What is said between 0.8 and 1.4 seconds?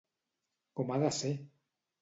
Com ha de ser!